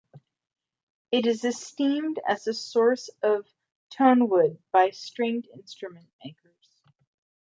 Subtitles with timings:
[1.11, 3.45] It is esteemed as a source of
[3.91, 6.81] tonewood by stringed-instrument makers.